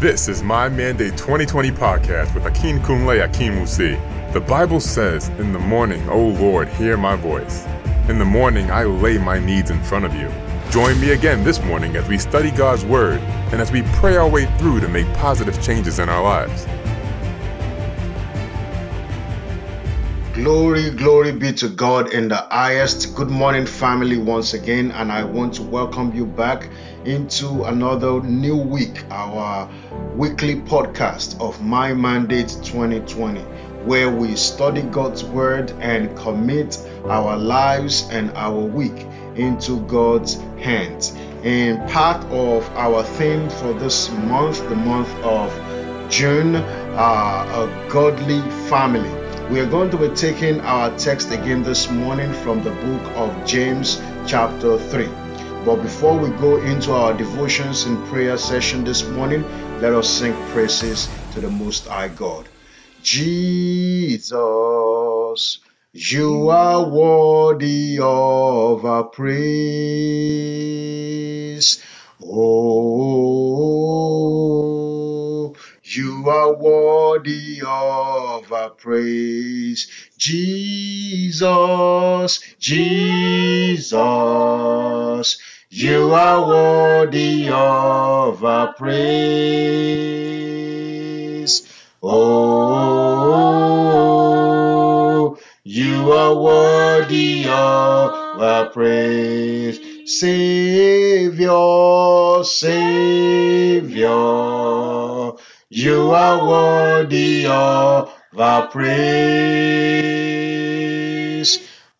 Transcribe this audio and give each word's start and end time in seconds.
This 0.00 0.28
is 0.28 0.44
my 0.44 0.68
Mandate 0.68 1.16
2020 1.16 1.72
podcast 1.72 2.32
with 2.32 2.46
Akin 2.46 2.78
Kunle 2.78 3.24
Akin 3.24 3.54
Musi. 3.54 3.98
The 4.32 4.38
Bible 4.38 4.78
says, 4.78 5.28
In 5.40 5.52
the 5.52 5.58
morning, 5.58 6.08
O 6.08 6.28
Lord, 6.28 6.68
hear 6.68 6.96
my 6.96 7.16
voice. 7.16 7.66
In 8.08 8.16
the 8.16 8.24
morning, 8.24 8.70
I 8.70 8.84
lay 8.84 9.18
my 9.18 9.40
needs 9.40 9.72
in 9.72 9.82
front 9.82 10.04
of 10.04 10.14
you. 10.14 10.30
Join 10.70 11.00
me 11.00 11.10
again 11.10 11.42
this 11.42 11.60
morning 11.64 11.96
as 11.96 12.06
we 12.06 12.16
study 12.16 12.52
God's 12.52 12.84
Word 12.84 13.18
and 13.50 13.60
as 13.60 13.72
we 13.72 13.82
pray 13.94 14.16
our 14.16 14.28
way 14.28 14.46
through 14.58 14.78
to 14.82 14.88
make 14.88 15.12
positive 15.14 15.60
changes 15.60 15.98
in 15.98 16.08
our 16.08 16.22
lives. 16.22 16.64
Glory, 20.38 20.90
glory 20.90 21.32
be 21.32 21.52
to 21.54 21.68
God 21.68 22.12
in 22.12 22.28
the 22.28 22.36
highest. 22.36 23.16
Good 23.16 23.28
morning, 23.28 23.66
family, 23.66 24.18
once 24.18 24.54
again, 24.54 24.92
and 24.92 25.10
I 25.10 25.24
want 25.24 25.54
to 25.54 25.64
welcome 25.64 26.14
you 26.14 26.26
back 26.26 26.68
into 27.04 27.64
another 27.64 28.20
new 28.22 28.56
week, 28.56 29.04
our 29.10 29.68
weekly 30.14 30.54
podcast 30.54 31.40
of 31.40 31.60
My 31.60 31.92
Mandate 31.92 32.56
2020, 32.62 33.40
where 33.84 34.12
we 34.12 34.36
study 34.36 34.82
God's 34.82 35.24
Word 35.24 35.72
and 35.80 36.16
commit 36.16 36.78
our 37.06 37.36
lives 37.36 38.08
and 38.12 38.30
our 38.36 38.60
week 38.60 39.08
into 39.34 39.80
God's 39.86 40.36
hands. 40.60 41.16
And 41.42 41.80
part 41.90 42.24
of 42.26 42.64
our 42.76 43.02
theme 43.02 43.50
for 43.50 43.72
this 43.72 44.08
month, 44.12 44.60
the 44.68 44.76
month 44.76 45.12
of 45.24 45.50
June, 46.08 46.54
uh, 46.54 46.60
a 46.62 47.90
godly 47.90 48.40
family. 48.68 49.27
We 49.50 49.60
are 49.60 49.66
going 49.66 49.90
to 49.92 49.96
be 49.96 50.10
taking 50.14 50.60
our 50.60 50.94
text 50.98 51.30
again 51.30 51.62
this 51.62 51.90
morning 51.90 52.34
from 52.34 52.62
the 52.62 52.70
book 52.70 53.02
of 53.16 53.46
James, 53.46 53.98
chapter 54.26 54.76
3. 54.76 55.08
But 55.64 55.76
before 55.76 56.18
we 56.18 56.28
go 56.36 56.58
into 56.58 56.92
our 56.92 57.14
devotions 57.14 57.84
and 57.84 58.06
prayer 58.08 58.36
session 58.36 58.84
this 58.84 59.08
morning, 59.08 59.42
let 59.80 59.94
us 59.94 60.06
sing 60.06 60.34
praises 60.52 61.08
to 61.32 61.40
the 61.40 61.48
Most 61.48 61.86
High 61.86 62.08
God. 62.08 62.46
Jesus, 63.02 64.28
you 65.94 66.50
are 66.50 66.86
worthy 66.86 67.98
of 68.02 68.84
our 68.84 69.04
praise. 69.04 69.32
Oh, 72.22 73.38
you 75.96 76.28
are 76.28 76.54
worthy 76.54 77.62
of 77.64 78.52
our 78.52 78.70
praise. 78.70 79.88
Jesus, 80.18 81.48
Jesus, 82.58 83.98
you 85.70 86.12
are 86.12 86.46
worthy 86.46 87.48
of 87.48 88.44
our 88.44 88.74
praise. 88.74 88.98
Oh, 92.02 93.38
you 95.64 96.12
are 96.12 96.34
worthy 96.34 97.44
of 97.44 98.40
our 98.40 98.68
praise. 98.70 99.80
Savior, 100.08 101.52
Savior, 102.42 104.08
you 105.78 106.10
are 106.10 106.44
worthy 106.44 107.46
of 107.46 108.12
our 108.36 108.66
praise. 108.66 108.88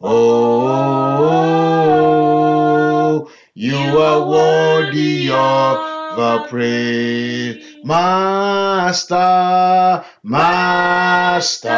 Oh, 0.01 0.11
you 3.55 3.77
are 4.01 4.27
worthy 4.29 5.29
of 5.31 6.19
our 6.19 6.49
praise. 6.49 7.65
Master, 7.85 10.05
Master, 10.25 11.71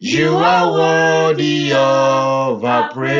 you 0.00 0.34
are 0.36 0.72
worthy 0.72 1.72
of 1.72 2.64
our 2.64 2.90
praise. 2.92 3.14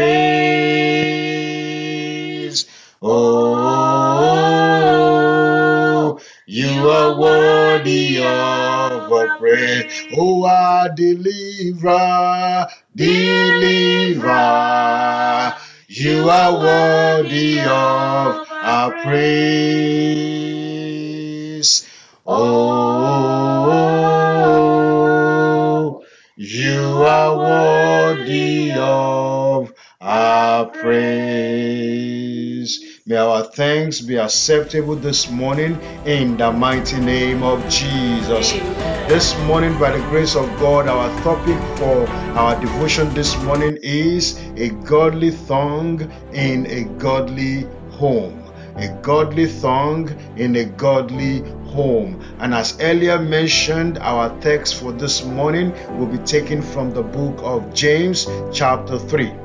Oh, 3.00 3.93
worthy 7.18 8.18
of 8.18 9.12
our 9.12 9.38
praise. 9.38 10.06
Oh, 10.16 10.44
our 10.46 10.88
deliverer, 10.94 12.66
deliverer, 12.96 14.28
you 15.88 16.30
are 16.30 16.52
worthy 16.58 17.60
of 17.60 18.46
our 18.50 18.92
praise. 19.02 19.24
Oh, 22.26 22.42
you 26.36 27.04
are 27.06 27.36
worthy 27.38 28.72
of 28.76 29.72
our 30.00 30.66
praise. 30.66 32.23
May 33.06 33.16
our 33.16 33.42
thanks 33.42 34.00
be 34.00 34.16
acceptable 34.16 34.96
this 34.96 35.30
morning 35.30 35.78
in 36.06 36.38
the 36.38 36.50
mighty 36.50 36.98
name 36.98 37.42
of 37.42 37.60
Jesus. 37.68 38.52
This 39.10 39.38
morning, 39.40 39.78
by 39.78 39.90
the 39.90 40.02
grace 40.08 40.34
of 40.34 40.46
God, 40.58 40.88
our 40.88 41.10
topic 41.20 41.58
for 41.76 42.08
our 42.34 42.58
devotion 42.58 43.12
this 43.12 43.36
morning 43.42 43.76
is 43.82 44.40
a 44.56 44.70
godly 44.86 45.36
tongue 45.46 46.10
in 46.32 46.64
a 46.64 46.84
godly 46.98 47.66
home. 47.90 48.42
A 48.76 48.88
godly 49.02 49.52
tongue 49.60 50.08
in 50.38 50.56
a 50.56 50.64
godly 50.64 51.40
home. 51.74 52.24
And 52.38 52.54
as 52.54 52.80
earlier 52.80 53.18
mentioned, 53.18 53.98
our 53.98 54.34
text 54.40 54.76
for 54.76 54.92
this 54.92 55.22
morning 55.26 55.72
will 55.98 56.06
be 56.06 56.24
taken 56.24 56.62
from 56.62 56.90
the 56.90 57.02
book 57.02 57.38
of 57.42 57.74
James, 57.74 58.26
chapter 58.50 58.98
3. 58.98 59.43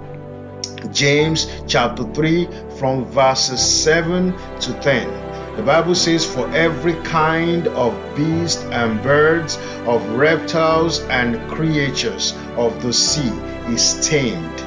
James 0.91 1.47
chapter 1.67 2.03
3 2.03 2.47
from 2.77 3.05
verses 3.05 3.61
7 3.61 4.33
to 4.59 4.73
10. 4.81 5.55
The 5.55 5.63
Bible 5.63 5.95
says, 5.95 6.25
For 6.25 6.50
every 6.51 6.94
kind 7.03 7.67
of 7.67 7.94
beast 8.16 8.63
and 8.72 9.01
birds, 9.03 9.57
of 9.85 10.07
reptiles 10.11 11.01
and 11.09 11.38
creatures 11.51 12.33
of 12.55 12.81
the 12.81 12.94
sea 12.94 13.29
is 13.67 14.07
tamed 14.07 14.61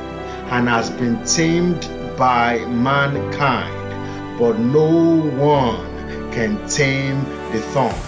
and 0.51 0.69
has 0.69 0.91
been 0.91 1.25
tamed 1.25 1.89
by 2.19 2.59
mankind, 2.67 4.39
but 4.39 4.59
no 4.59 5.21
one 5.37 5.87
can 6.33 6.57
tame 6.69 7.25
the 7.53 7.61
thong. 7.73 7.99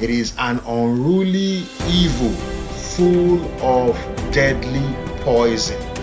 It 0.00 0.10
is 0.10 0.34
an 0.38 0.60
unruly 0.66 1.64
evil 1.88 2.32
full 2.94 3.40
of 3.62 3.96
deadly 4.32 4.94
poison. 5.22 5.93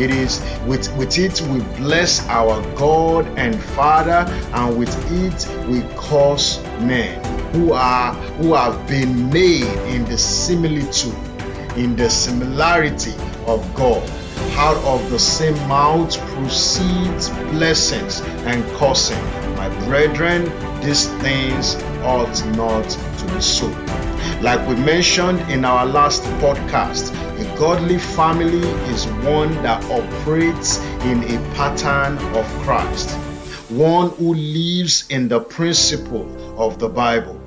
It 0.00 0.10
is 0.12 0.40
with, 0.64 0.90
with 0.96 1.18
it 1.18 1.42
we 1.42 1.60
bless 1.76 2.26
our 2.28 2.62
God 2.74 3.26
and 3.36 3.54
Father, 3.62 4.24
and 4.54 4.78
with 4.78 4.88
it 5.12 5.68
we 5.68 5.82
curse 5.94 6.58
men 6.80 7.22
who 7.52 7.74
are 7.74 8.14
who 8.38 8.54
have 8.54 8.88
been 8.88 9.28
made 9.28 9.76
in 9.94 10.06
the 10.06 10.16
similitude, 10.16 11.14
in 11.76 11.96
the 11.96 12.08
similarity 12.08 13.12
of 13.46 13.60
God. 13.74 14.02
Out 14.56 14.78
of 14.84 15.10
the 15.10 15.18
same 15.18 15.58
mouth 15.68 16.18
proceeds 16.32 17.28
blessings 17.52 18.22
and 18.46 18.64
cursing. 18.76 19.22
My 19.56 19.68
brethren, 19.84 20.44
these 20.80 21.08
things 21.20 21.74
ought 22.02 22.42
not 22.56 22.88
to 22.88 23.34
be 23.34 23.40
so. 23.42 23.99
Like 24.42 24.66
we 24.68 24.74
mentioned 24.74 25.40
in 25.50 25.64
our 25.64 25.84
last 25.84 26.22
podcast, 26.40 27.12
a 27.38 27.58
godly 27.58 27.98
family 27.98 28.66
is 28.92 29.06
one 29.24 29.52
that 29.62 29.84
operates 29.90 30.78
in 31.04 31.22
a 31.24 31.54
pattern 31.54 32.18
of 32.34 32.46
Christ, 32.62 33.10
one 33.70 34.10
who 34.10 34.34
lives 34.34 35.04
in 35.10 35.28
the 35.28 35.40
principle 35.40 36.26
of 36.58 36.78
the 36.78 36.88
Bible. 36.88 37.40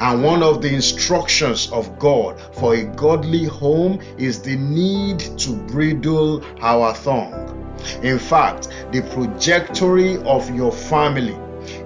And 0.00 0.22
one 0.22 0.42
of 0.42 0.62
the 0.62 0.72
instructions 0.72 1.70
of 1.70 1.98
God 1.98 2.40
for 2.54 2.74
a 2.74 2.84
godly 2.84 3.44
home 3.44 4.00
is 4.18 4.40
the 4.40 4.56
need 4.56 5.20
to 5.38 5.52
bridle 5.68 6.44
our 6.60 6.94
tongue. 6.94 7.46
In 8.02 8.18
fact, 8.18 8.68
the 8.92 9.02
trajectory 9.12 10.16
of 10.24 10.54
your 10.54 10.72
family 10.72 11.36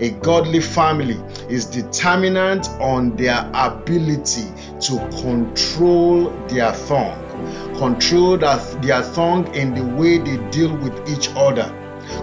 a 0.00 0.10
godly 0.22 0.60
family 0.60 1.18
is 1.48 1.66
determinant 1.66 2.68
on 2.80 3.16
their 3.16 3.50
ability 3.54 4.46
to 4.80 4.98
control 5.20 6.30
their 6.48 6.72
tongue, 6.86 7.76
control 7.76 8.36
their 8.36 9.02
tongue 9.12 9.52
in 9.54 9.74
the 9.74 9.84
way 9.96 10.18
they 10.18 10.36
deal 10.50 10.74
with 10.76 11.08
each 11.08 11.28
other, 11.36 11.72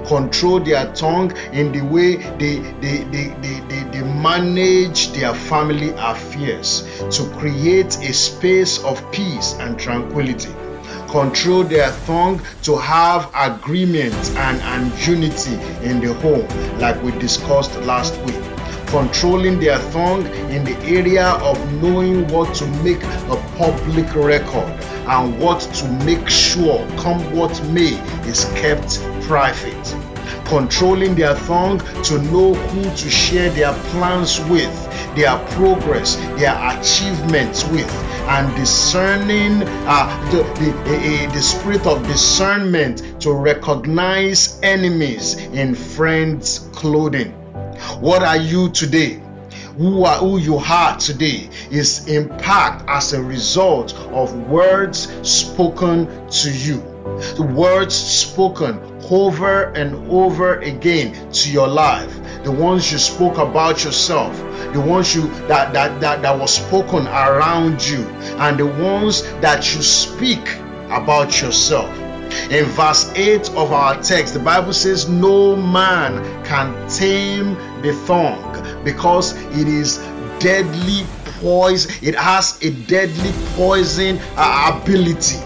control 0.08 0.60
their 0.60 0.92
tongue 0.94 1.36
in 1.54 1.72
the 1.72 1.82
way 1.82 2.18
they, 2.38 2.58
they, 2.80 3.04
they, 3.12 3.28
they, 3.42 3.60
they, 3.68 3.84
they 3.92 4.02
manage 4.02 5.12
their 5.14 5.34
family 5.34 5.92
affairs 5.98 6.84
to 7.12 7.24
create 7.38 7.98
a 7.98 8.14
space 8.14 8.84
of 8.84 9.12
peace 9.12 9.56
and 9.60 9.80
tranquility 9.80 10.54
control 11.08 11.64
their 11.64 11.92
tongue 12.06 12.42
to 12.64 12.78
have 12.78 13.32
agreement 13.36 14.16
and, 14.38 14.62
and 14.62 15.08
unity 15.08 15.56
in 15.84 16.00
the 16.00 16.14
home, 16.16 16.48
like 16.80 17.02
we 17.04 17.12
discussed 17.20 17.76
last 17.82 18.18
week. 18.22 18.44
controlling 18.88 19.60
their 19.60 19.78
tongue 19.92 20.26
in 20.50 20.64
the 20.64 20.76
area 20.84 21.28
of 21.28 21.74
knowing 21.82 22.28
what 22.30 22.54
to 22.56 22.66
make 22.84 23.04
a 23.04 23.36
public 23.58 24.14
record 24.16 24.70
and 25.08 25.40
what 25.40 25.60
to 25.60 25.88
make 26.06 26.28
sure, 26.28 26.88
come 26.98 27.20
what 27.36 27.62
may, 27.68 27.94
is 28.28 28.46
kept 28.56 29.02
private. 29.24 29.96
Controlling 30.46 31.16
their 31.16 31.36
tongue 31.36 31.80
to 32.04 32.22
know 32.32 32.54
who 32.54 32.84
to 32.84 33.10
share 33.10 33.50
their 33.52 33.74
plans 33.92 34.40
with, 34.46 34.74
their 35.16 35.38
progress, 35.50 36.16
their 36.38 36.56
achievements 36.72 37.66
with, 37.66 37.92
and 38.28 38.54
discerning 38.56 39.64
uh, 39.88 40.32
the, 40.32 40.44
the, 40.60 40.72
uh, 40.72 41.34
the 41.34 41.42
spirit 41.42 41.86
of 41.88 42.06
discernment 42.08 43.22
to 43.22 43.32
recognize 43.32 44.60
enemies 44.64 45.36
in 45.54 45.74
friends' 45.74 46.70
clothing. 46.74 47.32
What 48.02 48.24
are 48.24 48.38
you 48.38 48.70
today? 48.70 49.22
Who, 49.78 50.04
are, 50.04 50.18
who 50.18 50.40
you 50.40 50.58
are 50.58 50.98
today 50.98 51.50
is 51.70 52.08
impact 52.08 52.84
as 52.90 53.14
a 53.14 53.22
result 53.22 53.94
of 54.12 54.36
words 54.50 55.08
spoken 55.28 56.08
to 56.30 56.52
you. 56.52 56.78
The 57.38 57.50
words 57.56 57.96
spoken 57.96 58.97
over 59.10 59.72
and 59.74 59.96
over 60.12 60.60
again 60.60 61.32
to 61.32 61.52
your 61.52 61.68
life. 61.68 62.14
The 62.44 62.52
ones 62.52 62.92
you 62.92 62.98
spoke 62.98 63.38
about 63.38 63.84
yourself, 63.84 64.36
the 64.74 64.80
ones 64.80 65.16
you 65.16 65.28
that 65.48 65.74
that 65.74 66.00
that, 66.02 66.22
that 66.22 66.38
was 66.40 66.56
spoken 66.56 67.08
around 67.08 67.86
you, 67.88 68.08
and 68.40 68.58
the 68.60 68.66
ones 68.66 69.24
that 69.42 69.74
you 69.76 69.82
speak 69.82 70.56
about 70.90 71.42
yourself. 71.42 71.90
In 72.52 72.66
verse 72.66 73.12
8 73.16 73.50
of 73.52 73.72
our 73.72 74.02
text, 74.02 74.34
the 74.34 74.40
Bible 74.40 74.74
says, 74.74 75.08
No 75.08 75.56
man 75.56 76.22
can 76.46 76.74
tame 76.90 77.56
the 77.82 77.94
thong 78.06 78.84
because 78.84 79.34
it 79.58 79.68
is 79.68 79.98
deadly 80.40 81.06
poison, 81.42 81.92
it 82.02 82.16
has 82.16 82.62
a 82.64 82.72
deadly 82.72 83.32
poison 83.56 84.20
uh, 84.36 84.80
ability. 84.82 85.38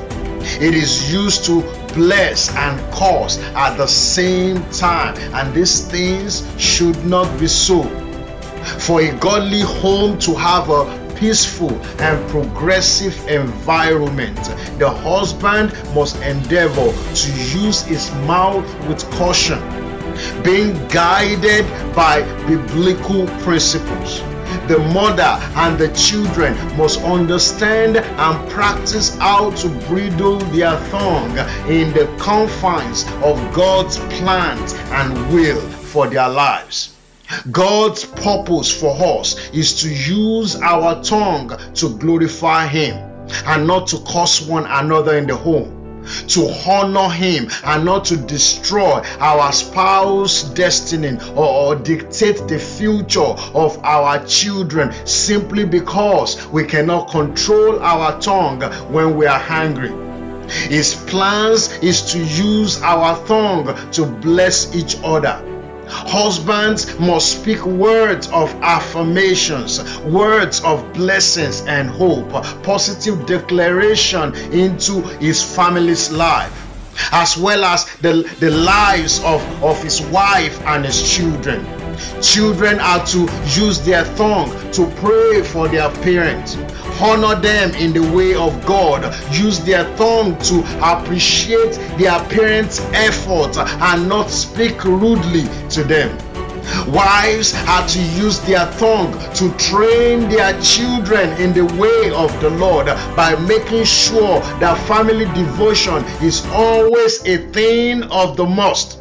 It 0.64 0.74
is 0.74 1.12
used 1.14 1.46
to 1.46 1.62
bless 1.94 2.56
and 2.56 2.80
curse 2.94 3.38
at 3.56 3.78
the 3.78 3.88
same 3.88 4.64
time, 4.72 5.16
and 5.34 5.54
these 5.54 5.88
things 5.88 6.46
should 6.58 7.06
not 7.06 7.28
be 7.40 7.48
so. 7.48 7.84
For 8.80 9.02
a 9.02 9.12
godly 9.18 9.62
home 9.62 10.20
to 10.20 10.36
have 10.36 10.70
a 10.70 11.02
peaceful 11.16 11.72
and 12.02 12.30
progressive 12.30 13.16
environment. 13.28 14.36
The 14.80 14.90
husband 14.90 15.72
must 15.94 16.16
endeavor 16.24 16.92
to 16.92 17.32
use 17.60 17.84
his 17.84 18.12
mouth 18.26 18.66
with 18.88 19.08
caution, 19.12 19.60
being 20.44 20.74
guided 20.88 21.66
by 21.96 22.24
biblical 22.48 23.28
principles. 23.44 24.31
The 24.68 24.80
mother 24.94 25.38
and 25.56 25.78
the 25.78 25.90
children 25.90 26.56
must 26.78 27.02
understand 27.02 27.98
and 27.98 28.50
practice 28.50 29.18
how 29.18 29.52
to 29.52 29.70
bridle 29.88 30.38
their 30.52 30.78
tongue 30.90 31.38
in 31.70 31.94
the 31.94 32.14
confines 32.20 33.06
of 33.24 33.36
God's 33.54 33.98
plans 34.20 34.74
and 34.92 35.34
will 35.34 35.60
for 35.60 36.08
their 36.08 36.30
lives. 36.30 36.96
God's 37.52 38.06
purpose 38.06 38.72
for 38.72 38.96
us 39.20 39.50
is 39.52 39.82
to 39.82 39.90
use 39.90 40.56
our 40.58 41.02
tongue 41.04 41.58
to 41.76 41.98
glorify 41.98 42.68
Him 42.68 42.96
and 43.46 43.66
not 43.66 43.88
to 43.88 44.00
curse 44.08 44.42
one 44.42 44.66
another 44.66 45.18
in 45.18 45.28
the 45.28 45.36
home. 45.36 45.81
To 46.30 46.50
honor 46.68 47.10
him 47.10 47.50
and 47.64 47.86
not 47.86 48.06
to 48.06 48.18
destroy 48.18 49.02
our 49.20 49.52
spouse 49.52 50.44
destiny 50.44 51.18
or, 51.36 51.46
or 51.46 51.76
dictate 51.76 52.48
the 52.48 52.60
future 52.60 53.34
of 53.54 53.80
our 53.84 54.24
children 54.26 54.94
simply 55.06 55.66
because 55.66 56.48
we 56.48 56.64
cannot 56.66 57.10
control 57.10 57.80
our 57.82 58.20
tongue 58.20 58.62
when 58.92 59.16
we 59.16 59.26
are 59.26 59.40
hungry. 59.40 59.92
His 60.70 60.96
plans 61.08 61.72
is 61.82 62.02
to 62.12 62.20
use 62.20 62.82
our 62.82 63.16
tongue 63.26 63.76
to 63.92 64.06
bless 64.06 64.76
each 64.76 64.98
other 65.04 65.51
Husbands 65.92 66.98
must 67.00 67.40
speak 67.40 67.66
words 67.66 68.28
of 68.30 68.54
affirmations, 68.62 70.00
words 70.02 70.64
of 70.64 70.92
blessings 70.94 71.62
and 71.68 71.90
hope, 71.90 72.32
positive 72.64 73.26
declaration 73.26 74.34
into 74.52 75.02
his 75.20 75.44
family's 75.44 76.12
life 76.12 76.58
as 77.12 77.38
well 77.38 77.64
as 77.64 77.86
the, 77.98 78.30
the 78.40 78.52
lives 78.52 79.20
of, 79.24 79.42
of 79.64 79.82
his 79.84 80.02
wife 80.04 80.60
and 80.68 80.86
his 80.86 81.02
children. 81.02 81.66
Children 82.22 82.80
are 82.80 83.06
to 83.08 83.30
use 83.48 83.80
their 83.86 84.04
tongue 84.16 84.50
to 84.72 84.90
pray 84.98 85.42
for 85.44 85.68
their 85.68 85.90
parents 86.02 86.58
honor 87.02 87.40
them 87.40 87.74
in 87.76 87.94
the 87.94 88.16
way 88.16 88.36
of 88.36 88.66
God. 88.66 89.04
Use 89.34 89.60
their 89.60 89.84
tongue 89.98 90.38
to 90.40 90.64
appreciate 90.82 91.74
their 91.98 92.20
parents' 92.26 92.80
effort 92.94 93.58
and 93.58 94.08
not 94.08 94.30
speak 94.30 94.84
rudely 94.84 95.44
to 95.70 95.84
them. 95.84 96.18
Wives 96.88 97.54
are 97.68 97.88
to 97.88 98.02
use 98.02 98.40
their 98.42 98.72
tongue 98.74 99.12
to 99.34 99.52
train 99.58 100.30
their 100.30 100.60
children 100.62 101.30
in 101.42 101.54
the 101.54 101.66
way 101.80 102.12
of 102.12 102.32
the 102.40 102.50
Lord 102.52 102.86
by 103.16 103.36
making 103.48 103.84
sure 103.84 104.40
that 104.60 104.78
family 104.88 105.26
devotion 105.34 106.04
is 106.22 106.46
always 106.52 107.26
a 107.26 107.38
thing 107.52 108.04
of 108.04 108.38
the 108.38 108.46
most. 108.46 109.00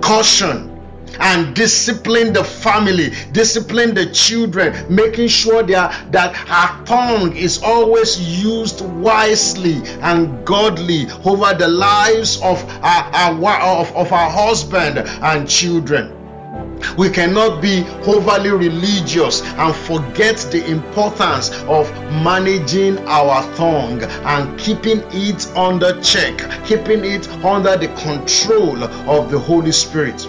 Caution 0.00 0.73
and 1.20 1.54
discipline 1.54 2.32
the 2.32 2.44
family, 2.44 3.12
discipline 3.32 3.94
the 3.94 4.06
children, 4.06 4.74
making 4.94 5.28
sure 5.28 5.62
that, 5.62 6.12
that 6.12 6.34
our 6.48 6.84
tongue 6.84 7.36
is 7.36 7.62
always 7.62 8.20
used 8.20 8.80
wisely 8.80 9.76
and 10.02 10.44
godly 10.46 11.06
over 11.24 11.54
the 11.54 11.68
lives 11.68 12.40
of 12.42 12.62
our, 12.82 13.04
our 13.14 13.80
of, 13.80 13.94
of 13.96 14.12
our 14.12 14.30
husband 14.30 14.98
and 14.98 15.48
children. 15.48 16.20
We 16.96 17.08
cannot 17.10 17.60
be 17.60 17.84
overly 18.06 18.50
religious 18.50 19.42
and 19.42 19.74
forget 19.74 20.36
the 20.50 20.64
importance 20.70 21.50
of 21.62 21.90
managing 22.22 22.98
our 23.08 23.42
tongue 23.56 24.02
and 24.02 24.58
keeping 24.58 25.02
it 25.10 25.46
under 25.56 26.00
check, 26.00 26.38
keeping 26.64 27.04
it 27.04 27.28
under 27.44 27.76
the 27.76 27.88
control 28.00 28.84
of 28.84 29.30
the 29.30 29.38
Holy 29.38 29.72
Spirit. 29.72 30.28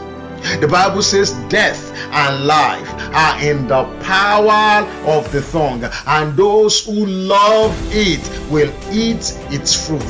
The 0.60 0.68
Bible 0.68 1.02
says 1.02 1.32
death 1.50 1.92
and 2.12 2.46
life 2.46 2.90
are 3.14 3.40
in 3.42 3.68
the 3.68 3.84
power 4.02 4.88
of 5.06 5.32
the 5.32 5.42
tongue, 5.42 5.84
and 6.08 6.38
those 6.38 6.86
who 6.86 7.06
love 7.06 7.76
it 7.92 8.22
will 8.50 8.72
eat 8.92 9.38
its 9.52 9.88
fruit. 9.88 10.06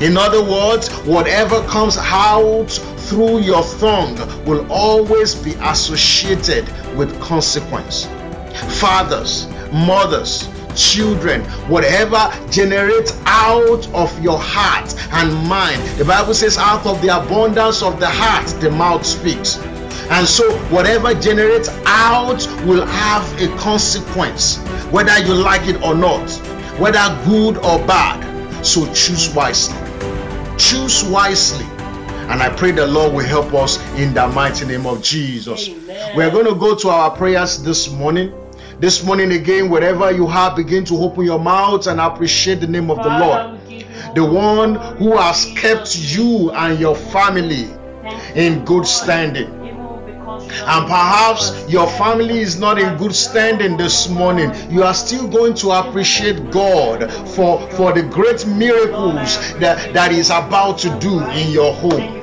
In 0.00 0.16
other 0.16 0.42
words, 0.42 0.90
whatever 1.06 1.62
comes 1.68 1.96
out 1.98 2.70
through 3.08 3.38
your 3.40 3.62
tongue 3.78 4.16
will 4.44 4.66
always 4.70 5.34
be 5.34 5.54
associated 5.54 6.66
with 6.96 7.18
consequence. 7.20 8.06
Fathers, 8.80 9.46
mothers, 9.72 10.48
children, 10.76 11.42
whatever 11.68 12.30
generates 12.50 13.18
out 13.24 13.88
of 13.94 14.22
your 14.22 14.38
heart 14.38 14.94
and 15.12 15.32
mind. 15.48 15.82
The 15.98 16.04
Bible 16.04 16.34
says, 16.34 16.58
out 16.58 16.86
of 16.86 17.00
the 17.02 17.08
abundance 17.08 17.82
of 17.82 17.98
the 17.98 18.08
heart, 18.08 18.46
the 18.60 18.70
mouth 18.70 19.04
speaks. 19.04 19.58
And 20.08 20.26
so, 20.26 20.56
whatever 20.68 21.14
generates 21.14 21.68
out 21.84 22.46
will 22.64 22.86
have 22.86 23.42
a 23.42 23.48
consequence, 23.56 24.58
whether 24.92 25.18
you 25.18 25.34
like 25.34 25.66
it 25.66 25.82
or 25.82 25.96
not, 25.96 26.30
whether 26.78 27.00
good 27.24 27.56
or 27.58 27.84
bad. 27.86 28.64
So, 28.64 28.86
choose 28.92 29.34
wisely. 29.34 29.76
Choose 30.58 31.02
wisely. 31.04 31.66
And 32.28 32.40
I 32.42 32.54
pray 32.56 32.70
the 32.70 32.86
Lord 32.86 33.14
will 33.14 33.24
help 33.24 33.52
us 33.54 33.78
in 33.94 34.14
the 34.14 34.28
mighty 34.28 34.64
name 34.66 34.86
of 34.86 35.02
Jesus. 35.02 35.68
Amen. 35.68 36.16
We're 36.16 36.30
going 36.30 36.46
to 36.46 36.54
go 36.54 36.74
to 36.76 36.88
our 36.88 37.10
prayers 37.10 37.62
this 37.62 37.90
morning. 37.90 38.32
This 38.78 39.02
morning, 39.02 39.32
again, 39.32 39.70
wherever 39.70 40.10
you 40.10 40.26
are, 40.26 40.54
begin 40.54 40.84
to 40.84 40.98
open 40.98 41.24
your 41.24 41.38
mouth 41.38 41.86
and 41.86 41.98
appreciate 41.98 42.60
the 42.60 42.66
name 42.66 42.90
of 42.90 42.98
the 42.98 43.08
Lord. 43.08 43.58
The 44.14 44.22
one 44.22 44.74
who 44.98 45.16
has 45.16 45.46
kept 45.56 45.96
you 45.96 46.50
and 46.50 46.78
your 46.78 46.94
family 46.94 47.70
in 48.34 48.66
good 48.66 48.86
standing. 48.86 49.50
And 50.28 50.86
perhaps 50.86 51.66
your 51.70 51.88
family 51.92 52.40
is 52.40 52.60
not 52.60 52.78
in 52.78 52.98
good 52.98 53.14
standing 53.14 53.78
this 53.78 54.10
morning. 54.10 54.52
You 54.70 54.82
are 54.82 54.94
still 54.94 55.26
going 55.26 55.54
to 55.54 55.70
appreciate 55.70 56.50
God 56.50 57.10
for, 57.30 57.68
for 57.70 57.94
the 57.94 58.02
great 58.02 58.46
miracles 58.46 59.54
that, 59.54 59.94
that 59.94 60.12
is 60.12 60.28
about 60.28 60.76
to 60.80 60.90
do 60.98 61.20
in 61.30 61.50
your 61.50 61.72
home. 61.72 62.15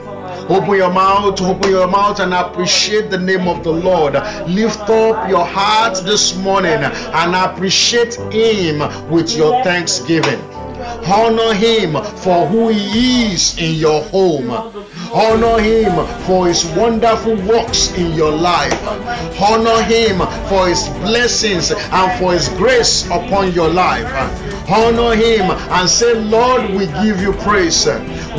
Open 0.50 0.76
your 0.76 0.92
mouth, 0.92 1.42
open 1.42 1.70
your 1.70 1.88
mouth 1.88 2.20
and 2.20 2.34
appreciate 2.34 3.10
the 3.10 3.18
name 3.18 3.48
of 3.48 3.64
the 3.64 3.72
Lord. 3.72 4.14
Lift 4.48 4.82
up 4.82 5.30
your 5.30 5.46
heart 5.46 6.04
this 6.04 6.36
morning 6.38 6.84
and 6.84 7.36
appreciate 7.36 8.16
Him 8.34 8.80
with 9.10 9.36
your 9.36 9.64
thanksgiving. 9.64 10.42
Honor 11.06 11.54
Him 11.54 11.94
for 12.18 12.46
who 12.48 12.70
He 12.70 13.34
is 13.34 13.58
in 13.58 13.76
your 13.76 14.04
home. 14.04 14.52
Honor 15.14 15.60
him 15.60 15.94
for 16.26 16.48
his 16.48 16.66
wonderful 16.76 17.36
works 17.46 17.94
in 17.96 18.14
your 18.14 18.32
life. 18.32 18.74
Honor 19.40 19.84
him 19.84 20.18
for 20.50 20.68
his 20.68 20.90
blessings 21.06 21.72
and 21.72 22.20
for 22.20 22.34
his 22.34 22.50
grace 22.50 23.06
upon 23.06 23.54
your 23.54 23.70
life. 23.70 24.10
Honor 24.70 25.16
him 25.16 25.52
and 25.52 25.90
say, 25.90 26.14
Lord, 26.14 26.70
we 26.72 26.88
give 27.04 27.22
you 27.22 27.34
praise. 27.34 27.86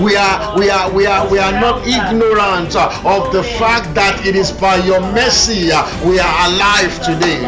We 0.00 0.16
are 0.16 0.58
we 0.58 0.70
are 0.70 0.90
we 0.90 1.06
are 1.06 1.30
we 1.30 1.38
are 1.38 1.52
not 1.52 1.86
ignorant 1.86 2.74
of 2.76 3.32
the 3.32 3.42
fact 3.58 3.94
that 3.94 4.26
it 4.26 4.34
is 4.34 4.50
by 4.50 4.76
your 4.76 5.00
mercy 5.12 5.70
we 6.04 6.18
are 6.18 6.34
alive 6.48 6.94
today. 7.02 7.38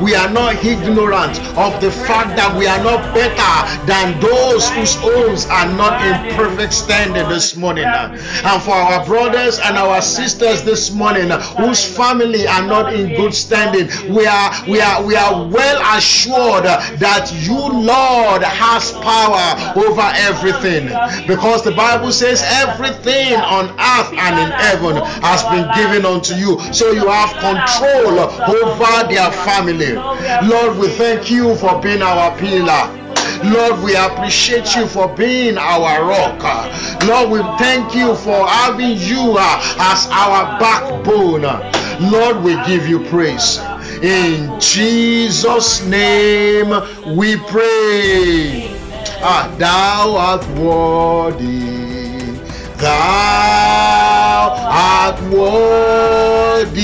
We 0.00 0.14
are 0.14 0.30
not 0.30 0.64
ignorant 0.64 1.38
of 1.58 1.80
the 1.80 1.90
fact 1.90 2.36
that 2.36 2.56
we 2.56 2.66
are 2.66 2.82
not 2.82 3.14
better 3.14 3.52
than 3.86 4.18
those 4.20 4.68
whose 4.70 4.94
homes 4.94 5.46
are 5.46 5.68
not 5.76 6.00
in 6.06 6.34
perfect 6.36 6.72
standing 6.72 7.28
this 7.28 7.56
morning. 7.56 7.84
And 7.84 8.62
for 8.62 8.74
our 8.74 9.04
brothers 9.04 9.58
and 9.58 9.76
our 9.76 10.00
sisters 10.00 10.62
this 10.62 10.90
morning 10.90 11.30
whose 11.58 11.84
family 11.84 12.46
are 12.46 12.66
not 12.66 12.94
in 12.94 13.14
good 13.16 13.34
standing, 13.34 13.88
we 14.14 14.26
are 14.26 14.50
we 14.68 14.80
are 14.80 15.04
we 15.04 15.16
are 15.16 15.46
well 15.48 15.96
assured 15.96 16.64
that 16.64 17.30
you, 17.42 17.58
Lord, 17.58 18.19
has 18.42 18.92
power 18.92 19.56
over 19.76 20.08
everything. 20.16 20.86
Because 21.26 21.62
the 21.62 21.72
Bible 21.72 22.12
says 22.12 22.42
everything 22.46 23.34
on 23.34 23.70
earth 23.70 24.12
and 24.12 24.34
in 24.38 24.50
heaven 24.50 24.96
has 25.22 25.42
been 25.44 25.68
given 25.74 26.04
unto 26.06 26.34
you. 26.34 26.60
So 26.72 26.90
you 26.92 27.08
have 27.08 27.32
control 27.40 28.20
over 28.20 29.08
their 29.08 29.30
family. 29.44 29.94
Lord, 30.48 30.78
we 30.78 30.88
thank 30.88 31.30
you 31.30 31.56
for 31.56 31.80
being 31.80 32.02
our 32.02 32.36
pillar. 32.38 32.96
Lord, 33.44 33.82
we 33.82 33.96
appreciate 33.96 34.76
you 34.76 34.86
for 34.86 35.08
being 35.16 35.56
our 35.56 36.04
rock. 36.04 36.42
Lord, 37.06 37.30
we 37.30 37.38
thank 37.58 37.94
you 37.94 38.14
for 38.16 38.46
having 38.46 38.98
you 38.98 39.36
uh, 39.38 39.76
as 39.78 40.06
our 40.10 40.58
backbone. 40.60 41.42
Lord, 42.10 42.42
we 42.44 42.52
give 42.66 42.86
you 42.86 43.00
praise. 43.08 43.58
In 44.02 44.58
Jesus' 44.58 45.84
name 45.84 46.70
we 47.18 47.36
pray. 47.36 48.74
Ah, 49.22 49.54
thou 49.58 50.16
art 50.16 50.46
worthy. 50.56 52.32
Thou 52.78 54.56
art 54.70 55.20
worthy, 55.30 56.74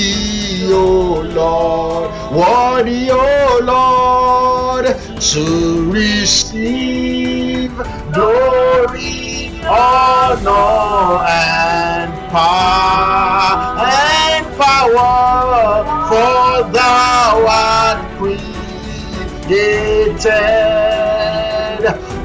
O 0.71 1.21
Lord. 1.33 2.11
Worthy, 2.31 3.09
O 3.09 3.59
Lord, 3.63 4.85
to 5.19 5.91
receive 5.91 7.75
glory, 8.13 9.59
honor, 9.65 11.25
and 11.25 12.13
power. 12.29 14.26
Power, 14.57 15.85
for 16.09 16.71
thou 16.71 17.45
art 17.47 17.99
created. 18.17 18.47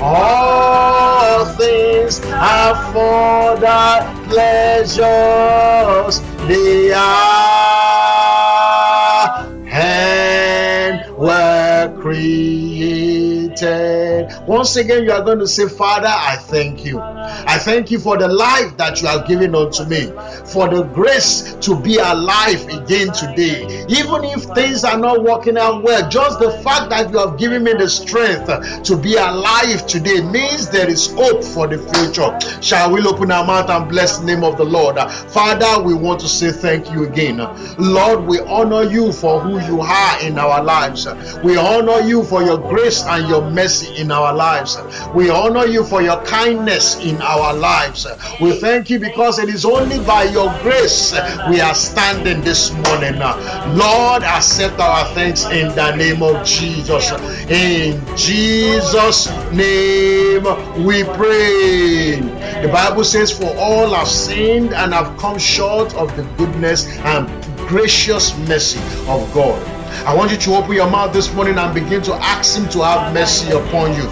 All 0.00 1.44
things 1.56 2.20
are 2.32 2.74
for 2.92 3.56
thy 3.60 4.00
pleasures, 4.28 6.20
they 6.48 6.92
are 6.92 7.42
and 9.72 11.16
were 11.16 11.94
created. 12.00 13.52
Once 14.46 14.76
again, 14.76 15.04
you 15.04 15.12
are 15.12 15.22
going 15.22 15.38
to 15.38 15.46
say, 15.46 15.66
Father, 15.68 16.08
I 16.08 16.36
thank 16.36 16.84
you. 16.84 16.98
I 17.46 17.58
thank 17.58 17.90
you 17.90 17.98
for 17.98 18.16
the 18.16 18.28
life 18.28 18.76
that 18.76 19.00
you 19.00 19.08
have 19.08 19.26
given 19.26 19.54
unto 19.54 19.84
me, 19.84 20.06
for 20.52 20.68
the 20.68 20.82
grace 20.94 21.54
to 21.60 21.78
be 21.78 21.96
alive 21.96 22.62
again 22.68 23.12
today. 23.12 23.84
Even 23.88 24.24
if 24.24 24.42
things 24.54 24.84
are 24.84 24.98
not 24.98 25.22
working 25.22 25.56
out 25.56 25.82
well, 25.82 26.08
just 26.08 26.38
the 26.38 26.50
fact 26.62 26.90
that 26.90 27.10
you 27.10 27.18
have 27.18 27.38
given 27.38 27.64
me 27.64 27.72
the 27.74 27.88
strength 27.88 28.46
to 28.84 28.96
be 28.96 29.16
alive 29.16 29.86
today 29.86 30.20
means 30.22 30.68
there 30.68 30.88
is 30.88 31.12
hope 31.12 31.42
for 31.42 31.66
the 31.66 31.78
future. 31.94 32.38
Shall 32.62 32.92
we 32.92 33.02
open 33.02 33.30
our 33.30 33.44
mouth 33.44 33.70
and 33.70 33.88
bless 33.88 34.18
the 34.18 34.26
name 34.26 34.44
of 34.44 34.56
the 34.56 34.64
Lord? 34.64 34.96
Father, 35.30 35.82
we 35.82 35.94
want 35.94 36.20
to 36.20 36.28
say 36.28 36.50
thank 36.52 36.90
you 36.92 37.04
again. 37.04 37.38
Lord, 37.78 38.24
we 38.26 38.40
honor 38.40 38.82
you 38.82 39.12
for 39.12 39.40
who 39.40 39.60
you 39.66 39.80
are 39.80 40.22
in 40.22 40.38
our 40.38 40.62
lives. 40.62 41.06
We 41.42 41.56
honor 41.56 42.00
you 42.00 42.24
for 42.24 42.42
your 42.42 42.58
grace 42.58 43.02
and 43.04 43.28
your 43.28 43.48
mercy 43.50 44.00
in 44.00 44.10
our 44.10 44.34
lives. 44.34 44.76
We 45.14 45.30
honor 45.30 45.66
you 45.66 45.84
for 45.84 46.02
your 46.02 46.22
kindness 46.24 46.96
in 47.00 47.21
our 47.22 47.54
lives. 47.54 48.06
We 48.40 48.52
thank 48.52 48.90
you 48.90 48.98
because 48.98 49.38
it 49.38 49.48
is 49.48 49.64
only 49.64 49.98
by 50.04 50.24
your 50.24 50.52
grace 50.60 51.12
we 51.48 51.60
are 51.60 51.74
standing 51.74 52.40
this 52.42 52.72
morning. 52.72 53.18
Lord, 53.76 54.22
accept 54.22 54.78
our 54.80 55.06
thanks 55.14 55.44
in 55.46 55.74
the 55.74 55.94
name 55.96 56.22
of 56.22 56.44
Jesus. 56.44 57.12
In 57.48 58.00
Jesus' 58.16 59.30
name 59.52 60.44
we 60.84 61.04
pray. 61.04 62.20
The 62.62 62.70
Bible 62.72 63.04
says, 63.04 63.30
For 63.30 63.54
all 63.56 63.94
have 63.94 64.08
sinned 64.08 64.74
and 64.74 64.92
have 64.92 65.16
come 65.18 65.38
short 65.38 65.94
of 65.94 66.14
the 66.16 66.22
goodness 66.36 66.86
and 66.98 67.28
gracious 67.68 68.36
mercy 68.48 68.80
of 69.08 69.32
God. 69.32 69.62
I 70.06 70.14
want 70.14 70.32
you 70.32 70.36
to 70.38 70.54
open 70.56 70.72
your 70.72 70.90
mouth 70.90 71.12
this 71.12 71.32
morning 71.32 71.58
and 71.58 71.72
begin 71.74 72.02
to 72.02 72.14
ask 72.14 72.58
Him 72.58 72.68
to 72.70 72.82
have 72.82 73.14
mercy 73.14 73.52
upon 73.52 73.94
you. 73.94 74.02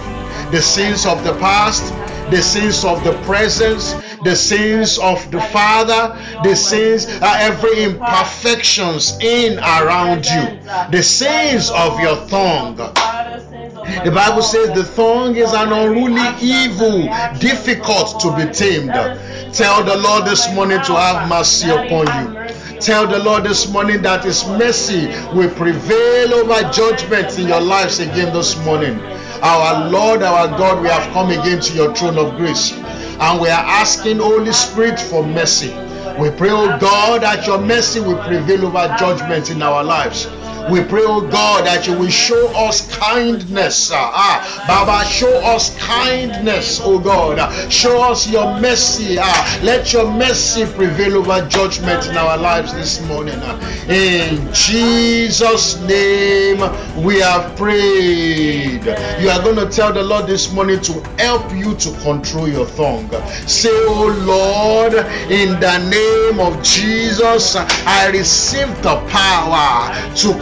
The 0.51 0.61
sins 0.61 1.05
of 1.05 1.23
the 1.23 1.33
past, 1.33 1.93
the 2.31 2.41
sins 2.41 2.83
of 2.85 3.03
the 3.03 3.13
presence, 3.23 3.93
the 4.23 4.35
sins 4.35 4.97
of 4.99 5.29
the 5.31 5.41
Father, 5.41 6.17
the 6.43 6.55
sins, 6.55 7.05
uh, 7.21 7.35
every 7.39 7.83
imperfections 7.83 9.17
in 9.21 9.59
around 9.59 10.25
you, 10.25 10.59
the 10.91 11.03
sins 11.03 11.69
of 11.71 11.99
your 11.99 12.15
tongue. 12.27 12.77
The 14.05 14.11
Bible 14.11 14.41
says 14.41 14.69
the 14.69 14.89
tongue 14.95 15.35
is 15.35 15.51
an 15.53 15.73
unruly 15.73 16.27
evil, 16.41 17.03
difficult 17.39 18.19
to 18.21 18.35
be 18.37 18.51
tamed. 18.51 18.93
Tell 19.53 19.83
the 19.83 19.97
Lord 19.97 20.25
this 20.25 20.53
morning 20.53 20.81
to 20.83 20.93
have 20.95 21.27
mercy 21.27 21.69
upon 21.69 22.07
you. 22.07 22.40
Tell 22.81 23.05
the 23.05 23.19
Lord 23.19 23.43
this 23.43 23.69
morning 23.71 24.01
that 24.01 24.23
His 24.23 24.43
mercy 24.47 25.05
will 25.35 25.51
prevail 25.51 26.33
over 26.33 26.67
judgment 26.71 27.37
in 27.37 27.47
your 27.47 27.61
lives 27.61 27.99
again 27.99 28.33
this 28.33 28.57
morning. 28.65 28.99
Our 29.43 29.87
Lord, 29.91 30.23
our 30.23 30.47
God, 30.57 30.81
we 30.81 30.89
have 30.89 31.13
come 31.13 31.29
again 31.29 31.59
to 31.61 31.73
your 31.75 31.93
throne 31.93 32.17
of 32.17 32.37
grace 32.37 32.71
and 32.73 33.39
we 33.39 33.49
are 33.49 33.63
asking, 33.63 34.17
Holy 34.17 34.51
Spirit, 34.51 34.99
for 34.99 35.23
mercy. 35.23 35.69
We 36.19 36.31
pray, 36.31 36.49
oh 36.49 36.75
God, 36.79 37.21
that 37.21 37.45
your 37.45 37.61
mercy 37.61 37.99
will 37.99 38.17
prevail 38.23 38.65
over 38.65 38.95
judgment 38.97 39.51
in 39.51 39.61
our 39.61 39.83
lives. 39.83 40.25
We 40.69 40.83
pray, 40.83 41.03
oh 41.03 41.21
God, 41.21 41.65
that 41.65 41.87
you 41.87 41.97
will 41.97 42.09
show 42.09 42.47
us 42.55 42.93
kindness. 42.95 43.91
Ah, 43.93 44.65
Baba, 44.67 45.05
show 45.09 45.33
us 45.43 45.75
kindness, 45.77 46.79
oh 46.83 46.99
God. 46.99 47.39
Show 47.71 48.01
us 48.03 48.29
your 48.29 48.59
mercy. 48.59 49.17
Ah, 49.19 49.59
let 49.63 49.93
your 49.93 50.09
mercy 50.11 50.65
prevail 50.65 51.17
over 51.17 51.47
judgment 51.47 52.07
in 52.07 52.17
our 52.17 52.37
lives 52.37 52.73
this 52.73 53.01
morning. 53.07 53.39
In 53.89 54.53
Jesus' 54.53 55.79
name, 55.81 56.59
we 57.03 57.19
have 57.19 57.55
prayed. 57.57 58.85
You 59.19 59.29
are 59.29 59.41
going 59.41 59.57
to 59.57 59.69
tell 59.69 59.93
the 59.93 60.03
Lord 60.03 60.27
this 60.27 60.51
morning 60.53 60.79
to 60.81 60.93
help 61.17 61.51
you 61.53 61.75
to 61.75 61.91
control 62.01 62.47
your 62.47 62.67
tongue. 62.67 63.09
Say, 63.47 63.69
oh 63.71 64.07
Lord, 64.25 64.93
in 65.31 65.59
the 65.59 65.77
name 65.89 66.39
of 66.39 66.61
Jesus, 66.63 67.55
I 67.55 68.09
receive 68.11 68.69
the 68.81 68.95
power 69.09 69.93
to 70.15 70.33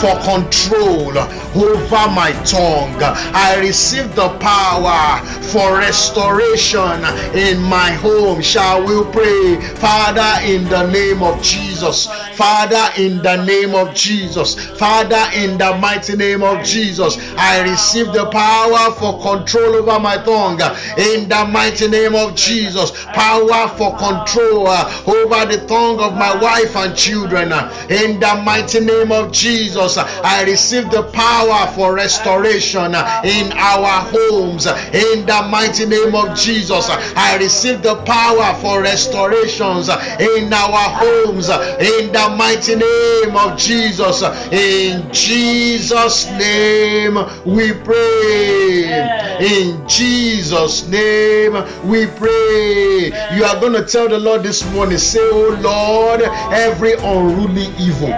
for 0.00 0.14
control 0.22 1.16
over 1.18 2.10
my 2.10 2.32
tongue. 2.44 2.96
I 3.34 3.56
receive 3.58 4.14
the 4.14 4.28
power 4.38 5.24
for 5.52 5.78
restoration 5.78 7.04
in 7.36 7.62
my 7.62 7.92
home. 7.92 8.40
Shall 8.40 8.80
we 8.86 9.04
pray, 9.12 9.60
Father, 9.76 10.46
in 10.46 10.64
the 10.68 10.90
name 10.90 11.22
of 11.22 11.42
Jesus? 11.42 12.06
Father, 12.36 12.88
in 12.96 13.18
the 13.22 13.44
name 13.44 13.74
of 13.74 13.94
Jesus. 13.94 14.54
Father, 14.78 15.22
in 15.34 15.58
the 15.58 15.76
mighty 15.78 16.16
name 16.16 16.42
of 16.42 16.64
Jesus, 16.64 17.18
I 17.36 17.62
receive 17.62 18.12
the 18.12 18.26
power 18.30 18.92
for 18.92 19.20
control 19.20 19.76
over 19.76 20.00
my 20.00 20.16
tongue. 20.16 20.60
In 20.98 21.28
the 21.28 21.48
mighty 21.50 21.88
name 21.88 22.14
of 22.14 22.34
Jesus, 22.34 23.04
power 23.06 23.68
for 23.76 23.96
control 23.96 24.68
over 24.68 25.46
the 25.46 25.64
tongue 25.68 26.00
of 26.00 26.14
my 26.14 26.34
wife 26.40 26.74
and 26.76 26.96
children. 26.96 27.52
In 27.90 28.18
the 28.18 28.42
mighty 28.44 28.80
name 28.80 29.12
of 29.12 29.32
Jesus, 29.32 29.51
I 29.52 30.44
receive 30.46 30.90
the 30.90 31.02
power 31.12 31.70
for 31.74 31.94
restoration 31.94 32.94
in 33.24 33.52
our 33.52 34.00
homes. 34.10 34.66
In 34.66 35.26
the 35.26 35.46
mighty 35.50 35.84
name 35.84 36.14
of 36.14 36.36
Jesus, 36.36 36.88
I 36.88 37.36
receive 37.38 37.82
the 37.82 37.96
power 38.04 38.54
for 38.60 38.80
restorations 38.80 39.88
in 39.88 40.52
our 40.52 40.88
homes. 40.88 41.48
In 41.48 42.12
the 42.12 42.34
mighty 42.36 42.76
name 42.76 43.36
of 43.36 43.58
Jesus, 43.58 44.22
in 44.52 45.12
Jesus' 45.12 46.26
name 46.38 47.14
we 47.44 47.72
pray. 47.84 49.12
In 49.40 49.86
Jesus' 49.86 50.86
name 50.88 51.52
we 51.84 52.06
pray. 52.06 53.12
You 53.36 53.44
are 53.44 53.60
going 53.60 53.74
to 53.74 53.84
tell 53.84 54.08
the 54.08 54.18
Lord 54.18 54.42
this 54.42 54.64
morning, 54.72 54.98
say, 54.98 55.20
Oh 55.20 55.58
Lord, 55.60 56.22
every 56.52 56.92
unruly 56.94 57.66
evil, 57.78 58.12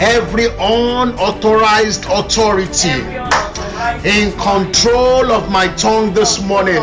every 0.00 0.46
unauthorized 0.58 2.04
authority 2.08 3.00
in 4.08 4.32
control 4.38 5.30
of 5.32 5.50
my 5.50 5.68
tongue 5.76 6.12
this 6.12 6.42
morning. 6.42 6.82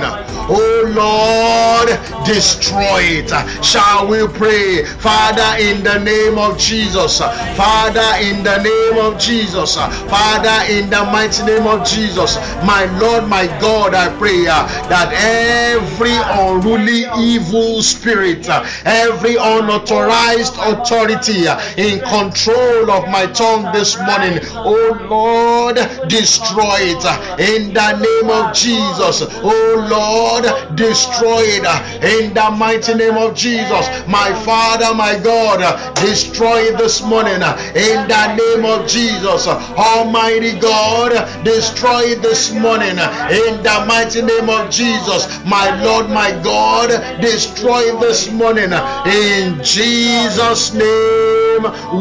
Oh 0.49 0.81
Lord, 0.95 2.25
destroy 2.25 3.21
it. 3.21 3.31
Shall 3.63 4.07
we 4.07 4.27
pray? 4.27 4.85
Father, 4.85 5.61
in 5.61 5.83
the 5.83 5.99
name 5.99 6.37
of 6.37 6.57
Jesus. 6.57 7.19
Father, 7.19 8.09
in 8.19 8.43
the 8.43 8.57
name 8.61 9.05
of 9.05 9.19
Jesus. 9.19 9.75
Father, 9.75 10.71
in 10.71 10.89
the 10.89 11.03
mighty 11.05 11.43
name 11.45 11.67
of 11.67 11.85
Jesus. 11.87 12.35
My 12.65 12.85
Lord, 12.99 13.27
my 13.27 13.47
God, 13.59 13.93
I 13.93 14.09
pray 14.17 14.47
uh, 14.47 14.65
that 14.89 15.11
every 15.13 16.15
unruly 16.15 17.05
evil 17.17 17.81
spirit, 17.81 18.49
uh, 18.49 18.65
every 18.85 19.35
unauthorized 19.35 20.55
authority 20.59 21.47
uh, 21.47 21.59
in 21.77 21.99
control 22.01 22.91
of 22.91 23.07
my 23.09 23.25
tongue 23.27 23.71
this 23.73 23.97
morning, 23.97 24.39
oh 24.55 24.97
Lord, 25.09 25.75
destroy 26.09 26.93
it 26.95 27.03
in 27.39 27.73
the 27.73 27.91
name 27.97 28.29
of 28.29 28.53
Jesus. 28.53 29.27
Oh 29.43 29.87
Lord, 29.89 30.40
destroy 30.75 31.41
it 31.57 31.65
uh, 31.65 31.79
in 32.01 32.33
the 32.33 32.51
mighty 32.51 32.93
name 32.93 33.17
of 33.17 33.35
Jesus. 33.35 33.85
My 34.07 34.33
Father, 34.43 34.93
my 34.95 35.19
God, 35.19 35.59
destroy 35.95 36.61
it 36.69 36.77
this 36.77 37.01
morning 37.03 37.41
uh, 37.41 37.57
in 37.75 38.07
the 38.07 38.35
name 38.35 38.65
of 38.65 38.87
Jesus. 38.87 39.47
Almighty 39.47 40.59
God, 40.59 41.11
destroy 41.43 42.01
it 42.13 42.21
this 42.21 42.51
morning 42.53 42.97
uh, 42.97 43.29
in 43.31 43.61
the 43.63 43.85
mighty 43.87 44.21
name 44.21 44.49
of 44.49 44.69
Jesus. 44.69 45.27
My 45.45 45.69
Lord, 45.83 46.09
my 46.09 46.31
God, 46.43 46.89
destroy 47.21 47.81
it 47.81 47.99
this 47.99 48.31
morning 48.31 48.71
in 49.05 49.63
Jesus' 49.63 50.73
name. 50.73 51.50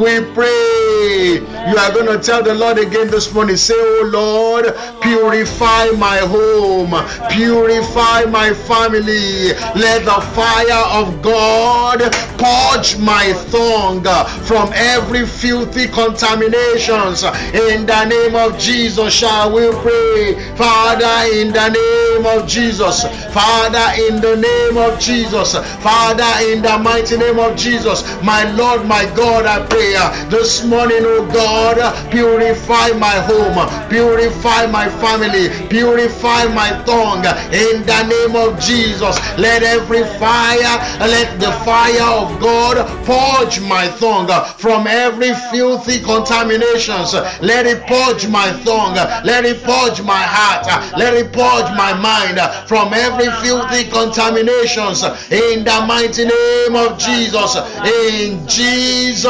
We 0.01 0.21
pray. 0.35 1.41
You 1.71 1.77
are 1.77 1.93
going 1.93 2.07
to 2.07 2.19
tell 2.19 2.43
the 2.43 2.55
Lord 2.55 2.79
again 2.79 3.11
this 3.11 3.33
morning. 3.33 3.57
Say, 3.57 3.75
Oh 3.77 4.11
Lord, 4.13 4.75
Purify 5.01 5.91
my 5.97 6.19
home. 6.19 6.93
Purify 7.31 8.25
my 8.25 8.53
family. 8.53 9.53
Let 9.75 10.05
the 10.05 10.21
fire 10.35 10.85
of 10.93 11.23
God 11.23 12.01
purge 12.39 12.99
my 12.99 13.33
tongue 13.51 14.05
from 14.45 14.71
every 14.75 15.27
filthy 15.27 15.89
contaminations. 15.89 17.25
In 17.55 17.87
the 17.87 18.05
name 18.05 18.37
of 18.37 18.59
Jesus 18.59 19.13
shall 19.13 19.53
we 19.53 19.71
pray. 19.83 20.55
Father, 20.57 21.35
in 21.35 21.53
the 21.53 21.69
name 21.71 22.27
of 22.39 22.47
Jesus. 22.47 23.05
Father, 23.33 24.03
in 24.03 24.21
the 24.21 24.37
name 24.37 24.77
of 24.77 25.01
Jesus. 25.01 25.55
Father, 25.83 26.31
in 26.47 26.63
the 26.63 26.79
mighty 26.79 27.17
name 27.17 27.39
of 27.39 27.57
Jesus. 27.57 28.03
My 28.23 28.51
Lord, 28.53 28.87
my 28.87 29.05
God, 29.17 29.47
I 29.51 29.67
pray 29.67 29.97
uh, 29.97 30.31
this 30.31 30.65
morning, 30.65 31.03
oh 31.03 31.27
God, 31.27 31.77
uh, 31.81 31.91
purify 32.09 32.91
my 32.95 33.19
home. 33.27 33.59
Uh, 33.59 33.67
purify 33.89 34.67
my 34.67 34.89
family. 35.03 35.51
Purify 35.67 36.47
my 36.55 36.71
tongue 36.87 37.27
in 37.51 37.83
the 37.83 38.01
name 38.07 38.37
of 38.37 38.61
Jesus. 38.61 39.19
Let 39.39 39.65
every 39.65 40.05
fire, 40.23 40.79
let 41.03 41.41
the 41.41 41.51
fire 41.67 42.07
of 42.15 42.39
God 42.39 42.79
purge 43.03 43.59
my 43.67 43.89
tongue 43.99 44.31
from 44.55 44.87
every 44.87 45.35
filthy 45.51 45.99
contaminations. 45.99 47.15
Let 47.43 47.67
it 47.67 47.83
purge 47.89 48.29
my 48.29 48.55
tongue. 48.63 48.95
Let 49.25 49.45
it 49.45 49.65
purge 49.65 50.01
my 50.03 50.23
heart. 50.23 50.71
Let 50.97 51.15
it 51.15 51.33
purge 51.33 51.75
my 51.75 51.93
mind 51.99 52.39
from 52.69 52.95
every 52.95 53.27
filthy 53.43 53.91
contaminations 53.91 55.03
in 55.27 55.65
the 55.65 55.85
mighty 55.89 56.27
name 56.31 56.77
of 56.77 56.99
Jesus. 56.99 57.57
In 57.83 58.47
Jesus' 58.47 59.30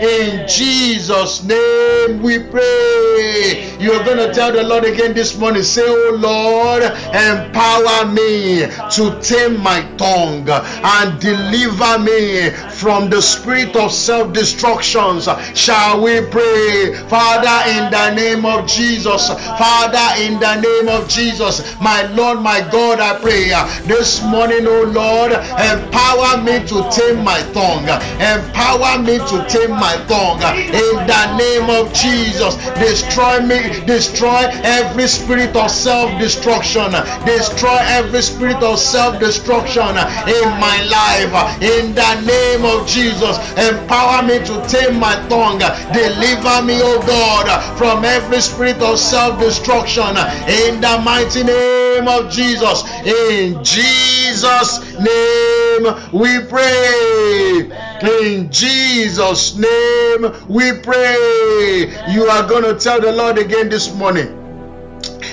In 0.00 0.48
Jesus' 0.48 1.42
name 1.44 2.22
we 2.22 2.38
pray. 2.38 3.76
You're 3.78 4.02
going 4.02 4.16
to 4.16 4.32
tell 4.32 4.50
the 4.50 4.62
Lord 4.62 4.84
again 4.84 5.12
this 5.12 5.36
morning. 5.36 5.62
Say, 5.62 5.82
Oh 5.84 6.16
Lord, 6.18 6.82
empower 7.12 8.10
me 8.10 8.60
to 8.96 9.20
tame 9.20 9.60
my 9.60 9.82
tongue 9.98 10.48
and 10.48 11.20
deliver 11.20 11.98
me 11.98 12.48
from 12.80 13.10
the 13.10 13.20
spirit 13.20 13.76
of 13.76 13.92
self 13.92 14.32
destructions. 14.32 15.28
Shall 15.54 16.02
we 16.02 16.22
pray? 16.28 16.94
Father, 17.08 17.68
in 17.68 17.90
the 17.90 18.14
name 18.14 18.46
of 18.46 18.66
Jesus. 18.66 19.28
Father, 19.28 20.22
in 20.22 20.40
the 20.40 20.60
name 20.62 20.88
of 20.88 21.08
Jesus. 21.10 21.78
My 21.78 22.02
Lord, 22.12 22.40
my 22.40 22.60
God, 22.72 23.00
I 23.00 23.18
pray 23.20 23.50
this 23.86 24.22
morning, 24.24 24.66
oh 24.66 24.84
Lord, 24.84 25.32
empower 25.32 26.40
me 26.42 26.66
to 26.68 26.88
tame 26.90 27.22
my 27.22 27.42
tongue. 27.52 27.84
Empower 28.20 29.02
me 29.02 29.18
to 29.18 29.46
tame 29.48 29.72
my 29.72 29.89
my 29.90 30.04
tongue 30.06 30.42
in 30.56 30.94
the 31.06 31.36
name 31.36 31.68
of 31.70 31.92
Jesus. 31.92 32.54
Destroy 32.78 33.40
me, 33.40 33.84
destroy 33.86 34.46
every 34.62 35.08
spirit 35.08 35.56
of 35.56 35.70
self 35.70 36.10
destruction, 36.20 36.90
destroy 37.24 37.78
every 37.98 38.22
spirit 38.22 38.62
of 38.62 38.78
self 38.78 39.18
destruction 39.18 39.88
in 39.88 40.48
my 40.60 40.78
life 40.90 41.32
in 41.62 41.94
the 41.94 42.12
name 42.22 42.64
of 42.64 42.86
Jesus. 42.86 43.36
Empower 43.58 44.22
me 44.22 44.38
to 44.38 44.54
tame 44.68 44.98
my 44.98 45.14
tongue, 45.28 45.58
deliver 45.92 46.62
me, 46.62 46.78
oh 46.82 47.02
God, 47.06 47.48
from 47.76 48.04
every 48.04 48.40
spirit 48.40 48.80
of 48.82 48.98
self 48.98 49.40
destruction 49.40 50.16
in 50.46 50.80
the 50.80 51.00
mighty 51.04 51.42
name 51.42 52.06
of 52.06 52.30
Jesus. 52.30 52.84
In 53.04 53.62
Jesus' 53.64 54.89
name 55.00 55.84
we 56.12 56.40
pray. 56.46 57.70
In 58.02 58.50
Jesus' 58.50 59.56
name 59.56 60.32
we 60.48 60.72
pray. 60.80 61.92
You 62.08 62.24
are 62.24 62.48
going 62.48 62.64
to 62.64 62.78
tell 62.78 63.00
the 63.00 63.12
Lord 63.12 63.38
again 63.38 63.68
this 63.68 63.94
morning. 63.94 64.36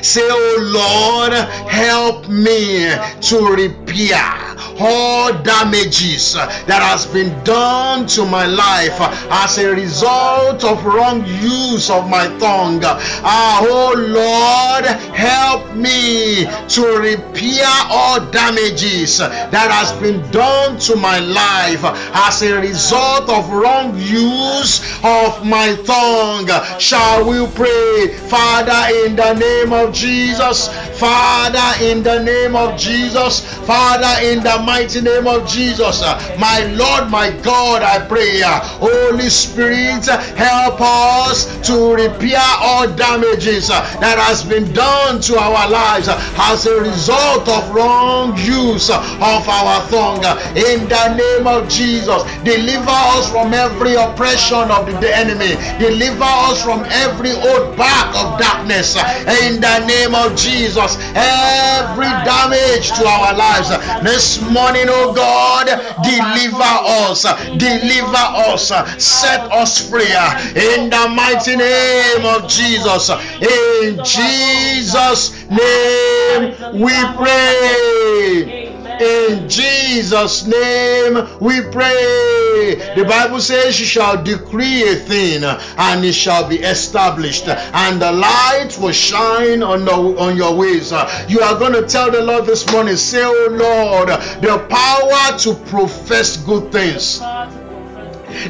Say, 0.01 0.21
Oh 0.23 1.23
Lord, 1.29 1.33
help 1.67 2.29
me 2.29 2.89
to 3.21 3.55
repair 3.55 4.46
all 4.79 5.33
damages 5.43 6.33
that 6.33 6.81
has 6.81 7.05
been 7.05 7.31
done 7.43 8.05
to 8.07 8.25
my 8.25 8.45
life 8.45 8.97
as 9.31 9.57
a 9.57 9.69
result 9.71 10.63
of 10.63 10.85
wrong 10.85 11.25
use 11.25 11.89
of 11.89 12.09
my 12.09 12.27
tongue. 12.39 12.79
Ah, 12.83 13.59
oh 13.63 13.93
Lord, 13.97 14.85
help 15.15 15.75
me 15.75 16.45
to 16.69 16.81
repair 16.99 17.67
all 17.89 18.19
damages 18.31 19.17
that 19.17 19.69
has 19.71 19.91
been 20.01 20.19
done 20.31 20.77
to 20.79 20.95
my 20.95 21.19
life 21.19 21.83
as 22.27 22.41
a 22.41 22.59
result 22.59 23.29
of 23.29 23.49
wrong 23.49 23.97
use 23.97 24.81
of 25.03 25.45
my 25.45 25.75
tongue. 25.85 26.47
Shall 26.79 27.27
we 27.27 27.45
pray, 27.55 28.17
Father, 28.29 28.93
in 29.05 29.15
the 29.15 29.33
name 29.33 29.73
of 29.73 29.93
Jesus? 29.93 30.67
Father, 30.99 31.83
in 31.83 32.01
the 32.01 32.23
name 32.23 32.55
of 32.55 32.77
Jesus, 32.77 33.45
Father, 33.65 34.25
in 34.25 34.41
the 34.41 34.57
mighty 34.67 34.99
name 34.99 35.27
of 35.27 35.47
Jesus. 35.47 36.01
My 36.37 36.59
Lord, 36.75 37.09
my 37.09 37.31
God, 37.41 37.81
I 37.81 38.05
pray. 38.05 38.41
Holy 38.83 39.29
Spirit, 39.29 40.05
help 40.35 40.81
us 40.81 41.47
to 41.65 41.95
repair 41.95 42.43
all 42.59 42.85
damages 42.85 43.69
that 43.69 44.19
has 44.19 44.43
been 44.43 44.67
done 44.73 45.21
to 45.21 45.39
our 45.39 45.69
lives 45.71 46.09
as 46.11 46.65
a 46.67 46.81
result 46.81 47.47
of 47.47 47.63
wrong 47.73 48.35
use 48.35 48.89
of 48.91 49.41
our 49.47 49.79
tongue. 49.87 50.27
In 50.59 50.83
the 50.91 51.15
name 51.15 51.47
of 51.47 51.69
Jesus, 51.69 52.27
deliver 52.43 52.99
us 53.15 53.31
from 53.31 53.53
every 53.53 53.95
oppression 53.95 54.67
of 54.67 54.85
the 54.99 55.15
enemy. 55.15 55.55
Deliver 55.79 56.27
us 56.51 56.61
from 56.61 56.83
every 56.91 57.31
old 57.31 57.77
back 57.79 58.11
of 58.19 58.37
darkness. 58.37 58.99
In 59.47 59.63
the 59.63 59.79
name 59.87 60.13
of 60.13 60.35
Jesus, 60.35 60.99
every 61.15 62.11
damage 62.27 62.91
to 62.99 63.07
our 63.07 63.31
lives 63.31 63.71
this 64.03 64.41
morning 64.57 64.87
oh 64.89 65.13
God, 65.13 65.67
deliver 66.01 66.73
us, 67.05 67.21
deliver 67.57 68.25
us, 68.49 68.69
set 68.97 69.41
us 69.51 69.87
free 69.89 70.09
in 70.57 70.89
the 70.89 71.05
mighty 71.13 71.55
name 71.55 72.25
of 72.25 72.47
Jesus. 72.49 73.09
In 73.37 74.01
Jesus' 74.03 75.45
name 75.49 76.57
we 76.73 76.95
pray. 77.15 78.76
In 78.99 79.47
Jesus' 79.47 80.45
name 80.47 81.13
we 81.39 81.61
pray. 81.61 82.75
The 82.95 83.05
Bible 83.07 83.39
says, 83.39 83.79
You 83.79 83.85
shall 83.85 84.21
decree 84.23 84.83
a 84.89 84.95
thing 84.95 85.43
and 85.43 86.03
it 86.03 86.13
shall 86.13 86.47
be 86.47 86.57
established, 86.57 87.47
and 87.47 88.01
the 88.01 88.11
light 88.11 88.75
will 88.79 88.91
shine 88.91 89.61
on, 89.61 89.85
the, 89.85 89.91
on 89.91 90.35
your 90.35 90.55
ways. 90.55 90.91
You 91.27 91.41
are 91.41 91.57
going 91.59 91.73
to 91.73 91.87
tell 91.87 92.09
the 92.09 92.21
Lord 92.21 92.45
this 92.45 92.69
morning, 92.71 92.95
Say, 92.95 93.21
Oh 93.23 93.47
Lord, 93.51 94.09
the 94.41 94.65
power 94.69 95.37
to 95.39 95.53
profess 95.69 96.37
good 96.37 96.71
things 96.71 97.21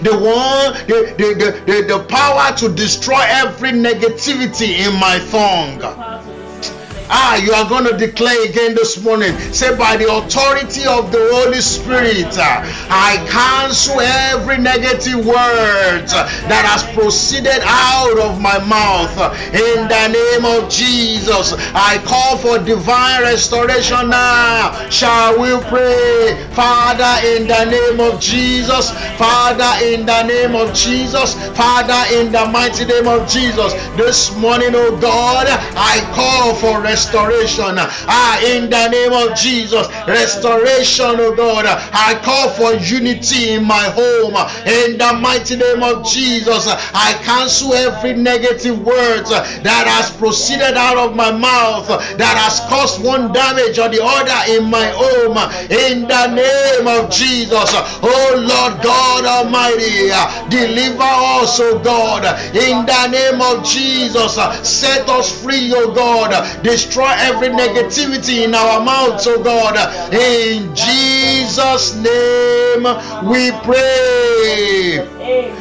the 0.04 0.12
one 0.12 0.74
the, 0.88 1.16
the, 1.18 1.62
the, 1.66 1.88
the 1.88 2.06
power 2.10 2.56
to 2.58 2.68
destroy 2.70 3.22
every 3.26 3.72
negativity 3.72 4.80
in 4.86 4.94
my 5.00 5.18
tongue 5.32 5.80
Ah, 7.10 7.38
you 7.38 7.54
are 7.54 7.68
going 7.70 7.86
to 7.86 7.96
declare 7.98 8.50
again 8.50 8.76
this 8.76 9.02
morning. 9.02 9.32
Say, 9.54 9.76
by 9.78 9.96
the 9.96 10.12
authority 10.12 10.84
of 10.86 11.12
the 11.12 11.24
Holy 11.32 11.62
Spirit, 11.62 12.28
I 12.92 13.16
cancel 13.32 14.02
every 14.02 14.58
negative 14.58 15.26
word 15.26 16.04
that 16.52 16.64
has 16.68 16.84
proceeded 16.94 17.64
out 17.64 18.20
of 18.20 18.42
my 18.42 18.60
mouth. 18.60 19.16
In 19.56 19.88
the 19.88 20.06
name 20.12 20.44
of 20.44 20.70
Jesus, 20.70 21.56
I 21.72 22.04
call 22.04 22.38
for 22.38 22.60
divine 22.60 23.22
restoration 23.22 24.10
now. 24.10 24.76
Shall 24.90 25.40
we 25.40 25.56
pray? 25.72 26.36
Father, 26.52 27.24
in 27.26 27.48
the 27.48 27.64
name 27.72 28.02
of 28.02 28.20
Jesus, 28.20 28.92
Father, 29.16 29.72
in 29.86 30.06
the 30.06 30.24
name 30.24 30.56
of 30.56 30.74
Jesus, 30.76 31.36
Father, 31.56 32.04
in 32.14 32.32
the 32.34 32.46
mighty 32.52 32.84
name 32.84 33.08
of 33.08 33.30
Jesus, 33.30 33.72
this 33.96 34.36
morning, 34.36 34.72
oh 34.76 34.98
God, 35.00 35.48
I 35.48 36.04
call 36.14 36.54
for 36.56 36.82
restoration 36.82 36.97
restoration. 36.98 37.78
Ah, 38.10 38.42
in 38.42 38.70
the 38.70 38.88
name 38.90 39.14
of 39.14 39.38
Jesus, 39.38 39.86
restoration, 40.08 41.14
oh 41.22 41.36
God. 41.36 41.66
I 41.94 42.18
call 42.26 42.50
for 42.58 42.74
unity 42.82 43.54
in 43.54 43.64
my 43.64 43.86
home. 43.94 44.34
In 44.66 44.98
the 44.98 45.14
mighty 45.22 45.58
name 45.58 45.84
of 45.84 46.06
Jesus, 46.06 46.66
I 46.98 47.14
cancel 47.22 47.74
every 47.76 48.14
negative 48.14 48.82
word 48.82 49.26
that 49.62 49.86
has 49.86 50.10
proceeded 50.18 50.74
out 50.74 50.98
of 50.98 51.16
my 51.16 51.30
mouth 51.32 51.88
that 52.18 52.34
has 52.34 52.66
caused 52.66 53.04
one 53.04 53.32
damage 53.32 53.78
or 53.78 53.90
the 53.90 54.02
other 54.02 54.40
in 54.50 54.66
my 54.66 54.90
home. 54.98 55.38
In 55.70 56.10
the 56.10 56.26
name 56.34 56.88
of 56.88 57.12
Jesus, 57.14 57.78
oh 58.02 58.34
Lord 58.42 58.82
God 58.82 59.22
Almighty, 59.26 60.10
deliver 60.50 61.06
us, 61.38 61.60
oh 61.62 61.78
God. 61.78 62.26
In 62.56 62.86
the 62.90 63.04
name 63.14 63.42
of 63.42 63.64
Jesus, 63.64 64.34
set 64.66 65.08
us 65.10 65.30
free, 65.44 65.72
oh 65.76 65.94
God. 65.94 66.34
Destroy 66.64 66.87
destroy 66.88 67.12
every 67.18 67.50
negativity 67.50 68.46
in 68.46 68.56
our 68.56 68.84
mouths, 68.84 69.28
oh 69.28 69.44
God. 69.44 69.76
In 70.14 70.74
Jesus' 70.74 71.96
name 71.96 72.84
we 73.30 73.52
pray. 73.64 75.06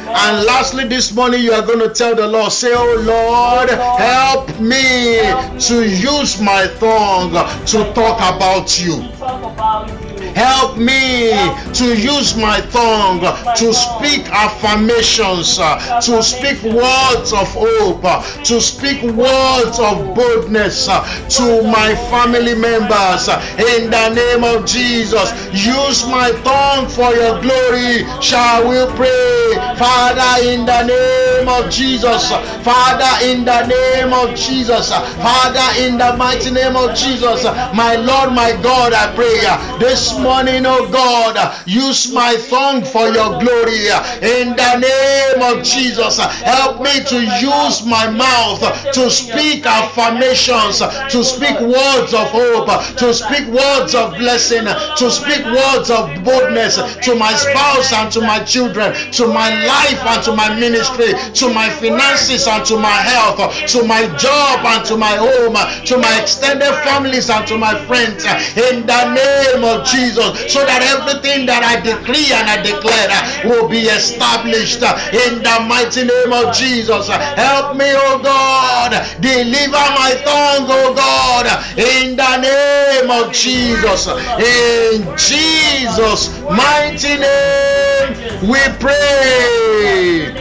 And 0.07 0.45
lastly, 0.45 0.87
this 0.87 1.13
morning 1.13 1.41
you 1.41 1.51
are 1.51 1.65
going 1.65 1.79
to 1.79 1.93
tell 1.93 2.15
the 2.15 2.27
Lord, 2.27 2.51
say, 2.51 2.71
Oh 2.73 2.95
Lord, 3.01 3.69
help 3.99 4.47
me 4.59 5.19
to 5.59 5.89
use 5.89 6.41
my 6.41 6.67
tongue 6.79 7.33
to 7.65 7.93
talk 7.93 8.17
about 8.35 8.79
you. 8.79 10.06
Help 10.37 10.77
me 10.77 11.33
to 11.73 11.97
use 11.97 12.37
my 12.37 12.61
tongue 12.69 13.21
to 13.57 13.73
speak 13.73 14.29
affirmations, 14.29 15.57
uh, 15.57 15.99
to 15.99 16.21
speak 16.21 16.61
words 16.61 17.33
of 17.33 17.49
hope, 17.57 18.05
uh, 18.05 18.21
to 18.43 18.61
speak 18.61 19.01
words 19.01 19.79
of 19.79 20.13
boldness 20.13 20.87
uh, 20.89 21.01
to 21.27 21.63
my 21.63 21.95
family 22.13 22.53
members. 22.53 23.27
In 23.57 23.89
the 23.89 24.13
name 24.13 24.43
of 24.43 24.67
Jesus, 24.67 25.33
use 25.57 26.05
my 26.05 26.29
tongue 26.45 26.87
for 26.87 27.15
your 27.17 27.41
glory. 27.41 28.05
Shall 28.21 28.61
we 28.69 28.77
pray? 28.93 29.57
Father, 29.81 30.45
in 30.45 30.67
the 30.67 30.83
name 30.85 31.49
of 31.49 31.71
Jesus. 31.71 32.29
Father, 32.61 33.25
in 33.25 33.43
the 33.43 33.65
name 33.65 34.13
of 34.13 34.35
Jesus. 34.35 34.93
Father, 35.17 35.81
in 35.81 35.97
the 35.97 36.15
mighty 36.15 36.51
name 36.51 36.75
of 36.75 36.93
Jesus. 36.95 37.43
My 37.73 37.95
Lord, 37.95 38.33
my 38.33 38.51
God, 38.61 38.93
I 38.93 39.09
pray 39.15 39.41
this 39.79 40.13
morning, 40.13 40.26
oh 40.29 40.89
God, 40.91 41.35
use 41.65 42.11
my 42.13 42.35
tongue 42.49 42.83
for 42.83 43.07
your 43.07 43.39
glory. 43.39 43.87
In 44.21 44.55
the 44.55 44.73
name 44.79 45.41
of 45.41 45.63
Jesus, 45.63 46.19
help 46.19 46.81
me 46.81 47.03
to 47.05 47.19
use 47.39 47.85
my 47.85 48.09
mouth 48.09 48.61
to 48.93 49.09
speak 49.09 49.65
affirmations, 49.65 50.79
to 50.79 51.23
speak 51.23 51.59
words 51.59 52.13
of 52.13 52.27
hope, 52.31 52.67
to 52.97 53.13
speak 53.13 53.47
words 53.47 53.95
of 53.95 54.13
blessing, 54.17 54.65
to 54.65 55.11
speak 55.11 55.43
words 55.45 55.89
of 55.89 56.11
boldness 56.23 56.77
to 57.01 57.15
my 57.15 57.33
spouse 57.33 57.93
and 57.93 58.11
to 58.11 58.21
my 58.21 58.39
children, 58.43 58.93
to 59.11 59.27
my 59.27 59.49
life 59.65 60.01
and 60.05 60.23
to 60.23 60.35
my 60.35 60.53
ministry, 60.59 61.13
to 61.33 61.53
my 61.53 61.69
finances 61.69 62.47
and 62.47 62.65
to 62.65 62.77
my 62.77 62.89
health, 62.89 63.37
to 63.67 63.83
my 63.85 64.07
job 64.17 64.65
and 64.65 64.85
to 64.85 64.97
my 64.97 65.15
home, 65.15 65.55
to 65.85 65.97
my 65.97 66.21
extended 66.21 66.73
families 66.83 67.29
and 67.29 67.47
to 67.47 67.57
my 67.57 67.73
friends. 67.85 68.25
In 68.57 68.85
the 68.85 69.13
name 69.13 69.63
of 69.63 69.85
Jesus, 69.85 70.16
so 70.17 70.65
that 70.65 70.81
everything 70.81 71.45
that 71.45 71.63
I 71.63 71.79
decree 71.81 72.33
and 72.33 72.49
I 72.49 72.57
declare 72.61 73.09
will 73.45 73.69
be 73.69 73.87
established 73.87 74.81
in 75.13 75.43
the 75.43 75.57
mighty 75.67 76.03
name 76.03 76.33
of 76.33 76.53
Jesus. 76.53 77.07
Help 77.07 77.77
me, 77.77 77.85
oh 77.93 78.19
God. 78.21 78.91
Deliver 79.21 79.85
my 79.93 80.13
tongue, 80.25 80.65
oh 80.69 80.93
God, 80.95 81.45
in 81.77 82.15
the 82.15 82.33
name 82.41 83.09
of 83.11 83.31
Jesus. 83.33 84.07
In 84.41 85.05
Jesus' 85.17 86.41
mighty 86.49 87.17
name, 87.17 88.49
we 88.49 88.61
pray. 88.79 90.33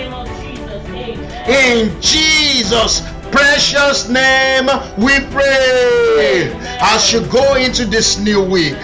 In 1.46 2.00
Jesus' 2.00 3.02
precious 3.30 4.08
name, 4.08 4.66
we 4.96 5.20
pray. 5.30 6.52
As 6.80 7.12
you 7.12 7.20
go 7.26 7.54
into 7.54 7.84
this 7.84 8.18
new 8.18 8.42
week, 8.42 8.76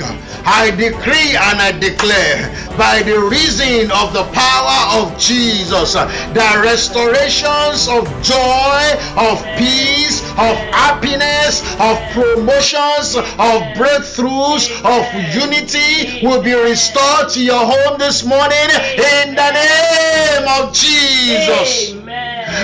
I 0.44 0.70
decree 0.70 1.36
and 1.36 1.60
I 1.60 1.72
declare 1.72 2.50
by 2.76 3.02
the 3.02 3.20
reason 3.20 3.90
of 3.92 4.12
the 4.12 4.24
power 4.32 5.02
of 5.02 5.18
Jesus, 5.18 5.92
the 5.92 6.60
restorations 6.62 7.88
of 7.88 8.04
joy, 8.22 8.82
of 9.16 9.38
peace, 9.56 10.22
of 10.32 10.56
happiness, 10.72 11.62
of 11.78 11.98
promotions, 12.12 13.14
of 13.16 13.58
breakthroughs, 13.78 14.70
of 14.82 15.02
unity 15.34 16.26
will 16.26 16.42
be 16.42 16.54
restored 16.54 17.28
to 17.30 17.42
your 17.42 17.64
home 17.64 17.98
this 17.98 18.24
morning 18.24 18.68
in 18.96 19.34
the 19.34 19.50
name 19.52 20.48
of 20.60 20.72
Jesus. 20.72 21.91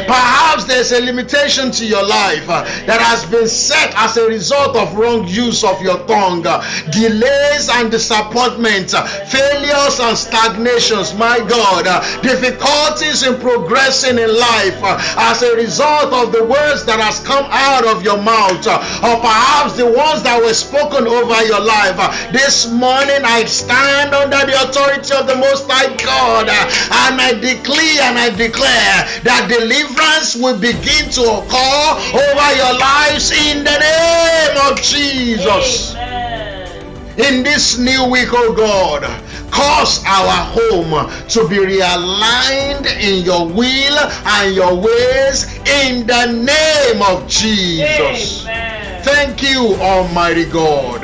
Perhaps 0.06 0.64
there's 0.64 0.92
a 0.92 1.00
limitation 1.00 1.70
to 1.72 1.86
your 1.86 2.06
life 2.06 2.48
uh, 2.48 2.64
that 2.86 3.00
has 3.00 3.24
been 3.26 3.48
set 3.48 3.92
as 3.96 4.16
a 4.16 4.26
result 4.26 4.76
of 4.76 4.94
wrong 4.94 5.26
use 5.26 5.64
of 5.64 5.80
your 5.82 5.98
tongue, 6.06 6.46
uh, 6.46 6.62
delays 6.90 7.68
and 7.74 7.90
disappointment, 7.90 8.94
uh, 8.94 9.02
failures 9.26 10.00
and 10.00 10.16
stagnations. 10.16 11.14
My 11.14 11.38
God, 11.38 11.84
difficulties 12.22 13.22
in 13.22 13.38
progressing 13.40 14.18
in 14.18 14.30
life 14.30 14.78
as 15.16 15.42
a 15.42 15.54
result 15.56 16.12
of 16.12 16.32
the 16.32 16.44
words 16.44 16.84
that 16.84 17.00
has 17.00 17.20
come 17.26 17.46
out 17.50 17.86
of 17.86 18.02
your 18.02 18.20
mouth, 18.20 18.66
or 19.02 19.16
perhaps 19.20 19.76
the 19.76 19.86
ones 19.86 20.22
that 20.22 20.38
were 20.40 20.54
spoken 20.54 21.06
over 21.06 21.38
your 21.44 21.60
life. 21.60 21.96
This 22.32 22.70
morning, 22.70 23.22
I 23.24 23.44
stand 23.44 24.14
under 24.14 24.44
the 24.44 24.56
authority 24.68 25.14
of 25.14 25.26
the 25.26 25.36
Most 25.36 25.70
High 25.70 25.94
God, 25.96 26.48
and 26.48 27.20
I 27.20 27.34
declare 27.38 28.08
and 28.08 28.18
I 28.18 28.30
declare 28.30 29.04
that 29.24 29.48
the 29.48 29.64
deliverance 29.88 30.36
will 30.36 30.58
begin 30.58 31.10
to 31.10 31.22
occur 31.22 31.90
over 32.14 32.56
your 32.56 32.78
lives 32.78 33.30
in 33.32 33.64
the 33.64 33.78
name 33.78 34.72
of 34.72 34.80
Jesus. 34.82 35.94
Amen. 35.94 37.18
In 37.18 37.42
this 37.42 37.78
new 37.78 38.08
week, 38.08 38.28
oh 38.32 38.54
God, 38.54 39.02
cause 39.50 40.04
our 40.06 40.52
home 40.54 41.10
to 41.28 41.48
be 41.48 41.56
realigned 41.56 42.86
in 43.00 43.24
your 43.24 43.46
will 43.46 43.98
and 43.98 44.54
your 44.54 44.74
ways 44.74 45.58
in 45.66 46.06
the 46.06 46.26
name 46.26 47.02
of 47.02 47.26
Jesus. 47.28 48.42
Amen. 48.44 49.02
Thank 49.02 49.42
you, 49.42 49.74
Almighty 49.80 50.44
God. 50.44 51.02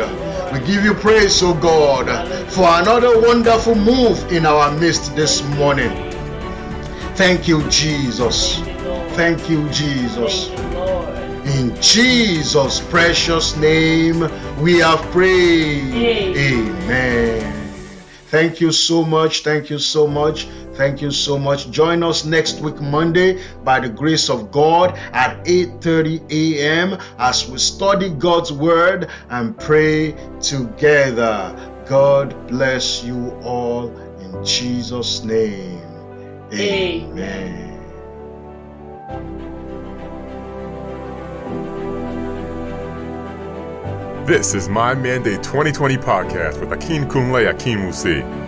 We 0.53 0.61
give 0.61 0.85
you 0.85 0.94
praise, 0.94 1.42
oh 1.42 1.55
God, 1.55 2.07
for 2.53 2.68
another 2.81 3.20
wonderful 3.20 3.75
move 3.75 4.31
in 4.31 4.47
our 4.47 4.70
midst 4.79 5.16
this 5.16 5.42
morning. 5.57 5.90
Thank 7.16 7.49
you, 7.49 7.68
Jesus. 7.68 8.61
Thank 9.14 9.48
you, 9.48 9.68
Jesus. 9.68 10.50
In 11.46 11.81
Jesus' 11.81 12.81
precious 12.81 13.57
name, 13.57 14.29
we 14.61 14.79
have 14.79 15.00
prayed. 15.12 16.37
Amen. 16.37 17.55
Thank 18.29 18.61
you 18.61 18.72
so 18.72 19.05
much. 19.05 19.44
Thank 19.44 19.70
you 19.70 19.79
so 19.79 20.09
much. 20.09 20.48
Thank 20.74 21.00
you 21.00 21.12
so 21.12 21.38
much. 21.38 21.70
Join 21.70 22.03
us 22.03 22.24
next 22.24 22.59
week 22.61 22.81
Monday 22.81 23.40
by 23.62 23.79
the 23.79 23.88
grace 23.88 24.29
of 24.29 24.50
God 24.50 24.98
at 25.12 25.44
8:30 25.46 26.20
a.m. 26.31 26.98
as 27.18 27.48
we 27.48 27.59
study 27.59 28.11
God's 28.11 28.50
word 28.50 29.09
and 29.31 29.57
pray 29.57 30.16
together. 30.40 31.55
God 31.87 32.35
bless 32.48 33.05
you 33.05 33.31
all 33.44 33.94
in 34.18 34.44
Jesus 34.44 35.22
name. 35.22 35.79
Amen. 36.53 37.74
This 44.27 44.55
is 44.55 44.71
My 44.71 44.95
Mandate 44.95 45.43
2020 45.43 45.99
podcast 45.99 46.59
with 46.59 46.73
Akin 46.73 47.07
Kunle 47.07 47.51
Akin 47.51 47.81
Musi. 47.81 48.44